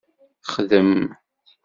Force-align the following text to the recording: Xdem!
Xdem! 0.53 0.91